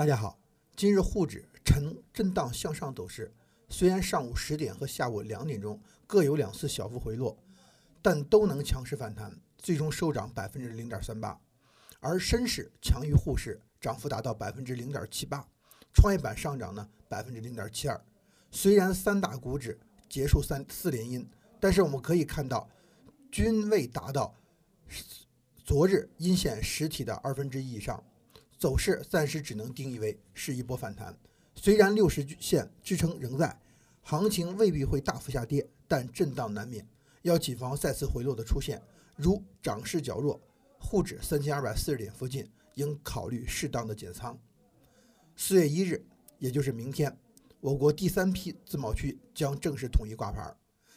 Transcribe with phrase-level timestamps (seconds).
[0.00, 0.40] 大家好，
[0.76, 3.30] 今日沪指呈震荡向上走势，
[3.68, 7.36] 虽然上午十点和下午两点钟各有两次小幅回落，
[8.00, 11.38] 但都能强势反弹，最终收涨百分之零点三八。
[12.00, 15.46] 而深市强于沪市，涨幅达到百分之零点七八，
[15.92, 18.02] 创业板上涨呢百分之零点七二。
[18.50, 19.78] 虽然三大股指
[20.08, 21.28] 结束三四连阴，
[21.60, 22.66] 但是我们可以看到，
[23.30, 24.34] 均未达到
[25.62, 28.02] 昨日阴线实体的二分之一以上。
[28.60, 31.18] 走势暂时只能定义为是一波反弹，
[31.54, 33.58] 虽然六十线支撑仍在，
[34.02, 36.86] 行情未必会大幅下跌，但震荡难免，
[37.22, 38.82] 要谨防再次回落的出现。
[39.16, 40.38] 如涨势较弱，
[40.78, 44.38] 沪指三千二百四十点附近，应考虑适当的减仓。
[45.36, 46.04] 四月一日，
[46.38, 47.18] 也就是明天，
[47.60, 50.54] 我国第三批自贸区将正式统一挂牌。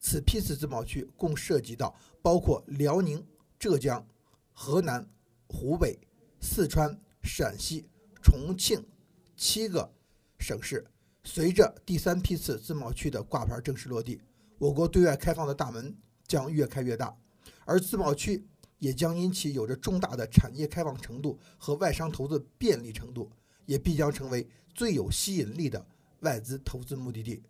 [0.00, 3.24] 此批次自贸区共涉及到包括辽宁、
[3.60, 4.04] 浙江、
[4.52, 5.08] 河南、
[5.46, 5.96] 湖北、
[6.40, 7.00] 四川。
[7.24, 7.88] 陕西、
[8.22, 8.86] 重庆
[9.34, 9.90] 七个
[10.38, 10.86] 省市，
[11.24, 14.20] 随着第三批次自贸区的挂牌正式落地，
[14.58, 17.16] 我国对外开放的大门将越开越大，
[17.64, 18.46] 而自贸区
[18.78, 23.32] 也将因其有着重大的产业开放程度和外商投资便利程度，
[23.64, 25.84] 也必将成为最有吸引力的
[26.20, 27.42] 外资投资目的地。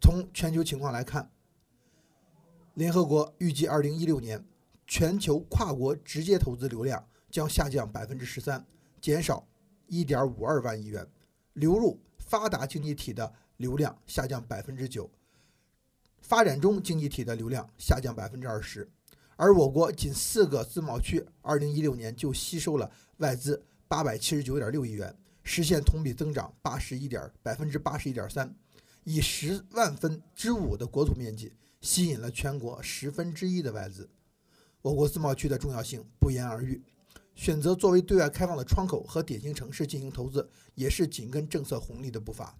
[0.00, 1.30] 从全球情况来看，
[2.74, 4.46] 联合国预计二零一六年
[4.86, 8.64] 全球跨国直接投资流量将下降百分之十三。
[9.06, 9.46] 减少
[9.88, 11.06] 1.52万亿元，
[11.52, 15.08] 流入发达经济体的流量下降百分之九，
[16.18, 18.90] 发展中经济体的流量下降百分之二十，
[19.36, 28.52] 而我国仅四个自贸区，二零一六年就吸收了外资八百七十九点六亿元，实现同比增长八十一点百分之八十一点三，
[29.04, 34.10] 以十万分之五的国土面积吸引了全国十分之一的外资，
[34.82, 36.82] 我国自贸区的重要性不言而喻。
[37.36, 42.58] 选择作为对外开放的窗口和典型城市进行投资，也是紧跟政策红利的步伐。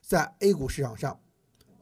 [0.00, 1.18] 在 A 股市场上，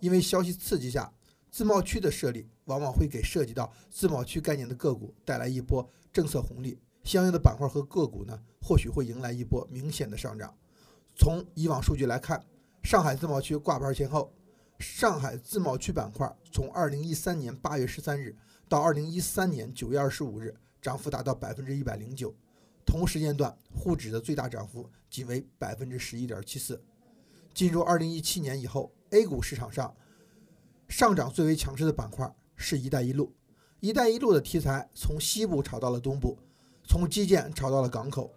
[0.01, 1.13] 因为消息刺激下，
[1.51, 10.55] 自贸区的设立往往会给涉及到自贸区概念的个股带来一波政策红利，相应的板块和个股呢，或许会迎来一波明显的上涨。
[11.17, 12.45] 从以往数据来看，
[12.83, 14.33] 上海自贸区挂牌前后，
[14.79, 18.37] 上海自贸区板块从2013年8月13日
[18.69, 20.55] 到2013年9月25日。
[20.81, 22.35] 涨幅达到百分之一百零九，
[22.85, 26.83] 同时间段沪指的最大涨幅仅为百分之十一点七四。
[27.53, 29.95] 进入二零一七年以后，A 股市场上
[30.89, 33.35] 上涨最为强势的板块是一带一路。
[33.81, 36.39] 一带一路的题材从西部炒到了东部，
[36.85, 38.31] 从基建炒到了港口，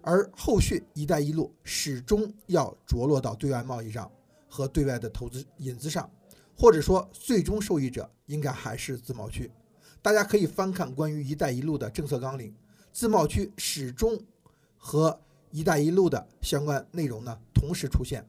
[0.00, 4.10] 而后续一带一路始终要着落到对外贸易上
[4.48, 6.10] 和对外的投资引资上，
[6.56, 9.50] 或者说最终受益者应该还是自贸区。
[10.06, 12.54] 大家可以翻看关于“一带一路”的政策纲领，
[12.92, 14.16] 自贸区始终
[14.76, 18.24] 和“一带一路”的相关内容呢同时出现。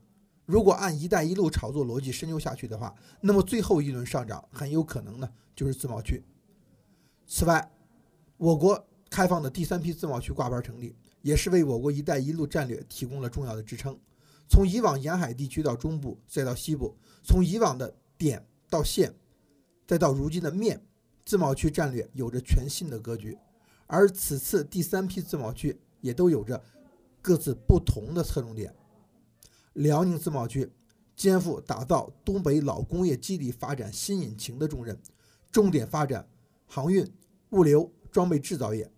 [0.47, 6.23] 如果按“一带一路”炒作逻辑深究下去的话，那么最后一轮上涨很有可能呢就是自贸区。
[7.27, 7.71] 此外，
[8.37, 13.95] 我国开放的第三批自贸区挂牌成立，也是为我国“一带一路”战略提供了重要的支撑。
[14.49, 19.13] 从以往沿海地区到中部，再到西部，从以往的点到线，
[19.85, 20.81] 再到如今的面。
[21.27, 23.37] 自贸区战略有着全新的格局，
[23.85, 26.63] 而此次第三批自贸区也都有着
[27.21, 28.73] 各自不同的侧重点。
[29.73, 30.71] 辽宁自贸区
[31.17, 34.97] 肩负打造东北老工业基地发展新引擎的重任，
[35.51, 36.25] 重点发展
[36.65, 37.05] 航运、
[37.49, 38.89] 物流、装备制造业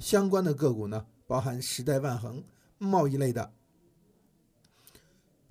[0.00, 2.42] 相关的个股呢，包含时代万恒
[2.78, 3.52] 贸易类的，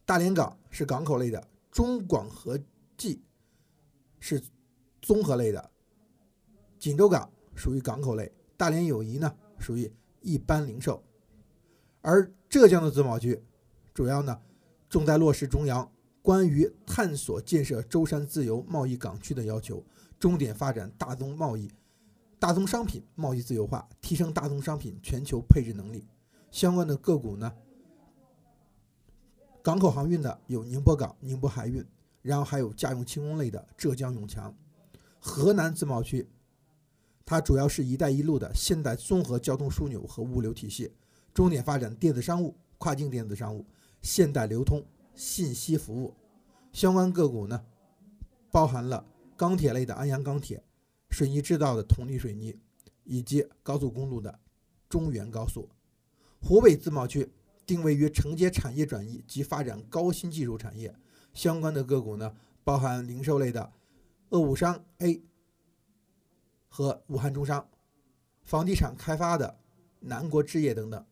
[0.06, 2.60] 大连港是港口类的，中广核
[2.98, 3.22] 技
[4.20, 4.44] 是
[5.02, 5.72] 综合类的。
[6.88, 11.04] 锦州港属于港口类，大连友谊呢属于一般零售，
[12.00, 13.44] 而浙江的自贸区
[13.94, 14.40] 主要呢
[14.88, 19.84] 重在落实中央关于探索建设舟山自由贸易港区的要求，
[20.18, 21.70] 重点发展大宗贸易、
[22.40, 26.08] 大宗商品贸易自由化，提升大宗商品全球配置能力。
[26.52, 27.52] 相关的个股呢，
[29.62, 31.86] 港口航运的有宁波港、宁波海运，
[32.22, 34.56] 然后还有家用轻工类的浙江永强、
[35.20, 36.26] 河南自贸区。
[37.30, 40.90] 它主要是一带一路的现代综合交通枢纽和物流体系，
[41.34, 43.66] 重点发展电子商务、跨境电子商务、
[44.02, 44.82] 现代流通、
[45.14, 46.14] 信息服务
[46.72, 47.66] 相关个股呢，
[48.50, 50.64] 包含了钢铁类的安阳钢铁、
[51.10, 52.58] 水泥制造的同力水泥，
[53.04, 54.40] 以及高速公路的
[54.88, 55.68] 中原高速。
[56.42, 57.30] 湖北自贸区
[57.66, 60.96] 定位于承接产业转移及发展高新技术产业，
[61.34, 62.34] 相关的个股呢，
[62.64, 63.74] 包含零售类的
[64.30, 65.22] 鄂武商 A。
[66.68, 67.68] 和武汉中商、
[68.44, 69.60] 房地产开发的
[70.00, 71.06] 南国置业等等，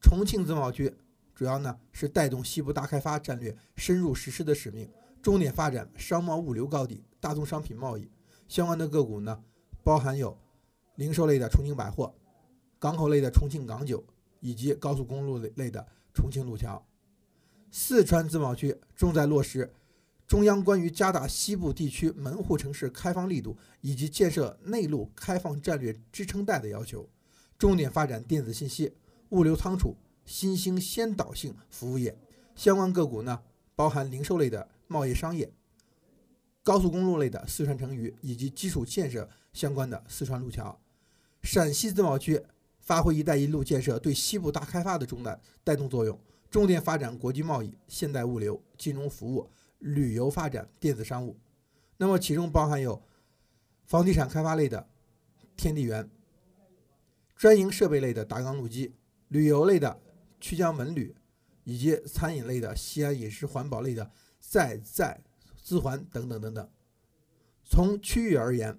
[0.00, 0.94] 重庆自贸区
[1.34, 4.90] 主要呢是带动西部大开发战略深入实施的使命，
[5.22, 8.10] 重点发展商贸物流高地、大宗商品贸易。
[8.48, 9.42] 相关的个股呢，
[9.84, 10.36] 包含有
[10.96, 12.14] 零售类的重庆百货、
[12.78, 14.04] 港口类的重庆港九，
[14.40, 16.84] 以及高速公路类的重庆路桥。
[17.70, 19.72] 四川自贸区重在落实
[20.28, 27.08] 中央关于加大西部地区门户城市开放力度以及建设内陆开放战略支撑带的要求，
[27.56, 28.92] 重点发展电子信息、
[29.30, 29.96] 物流仓储、
[30.26, 32.14] 新兴先导性服务业。
[32.54, 33.40] 相关个股呢，
[33.74, 35.50] 包含零售类的贸易商业、
[36.62, 40.78] 高速公路类的四川成渝，以及基础建设相关的四川路桥。
[41.42, 42.42] 陕西自贸区
[42.80, 46.20] 发挥“一带一路”建设对西部大开发的重大带动作用。
[46.50, 49.48] 重点发展国际贸易、现代物流、金融服务、
[49.78, 51.36] 旅游发展、电子商务。
[51.96, 53.02] 那么其中包含有
[53.84, 54.88] 房地产开发类的
[55.56, 56.08] 天地源、
[57.34, 58.92] 专营设备类的达纲路基、
[59.28, 60.00] 旅游类的
[60.40, 61.14] 曲江文旅，
[61.64, 65.20] 以及餐饮类的西安饮食环保类的在在
[65.62, 66.68] 资环等等等等。
[67.64, 68.78] 从区域而言，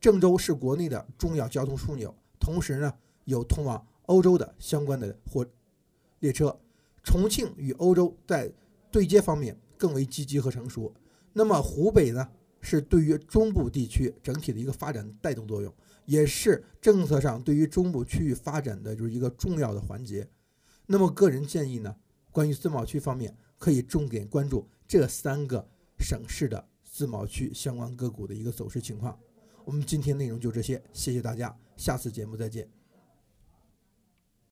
[0.00, 2.94] 郑州是国内的重要交通枢纽，同时呢
[3.24, 5.46] 有通往欧洲的相关的火
[6.20, 6.58] 列车。
[7.02, 8.52] 重庆与欧洲在
[8.90, 10.94] 对接方面更为积极和成熟。
[11.32, 12.28] 那么湖北呢，
[12.60, 15.74] 是对于中部地区整体的一个发展带动作用，
[16.04, 20.28] 也是政策上对于中部区域发展的就是一个重要的环节。
[20.84, 21.96] 那么个人建议呢，
[22.30, 25.66] 关于自贸区方面，可以重点关注这三个
[25.98, 29.18] 省市的自贸区相关个股的一个走势情况。
[29.64, 32.79] 我们今天内容就这些，谢谢大家，下次节目再见。